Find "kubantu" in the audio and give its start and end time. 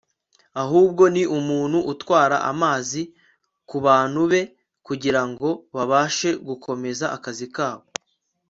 3.69-4.21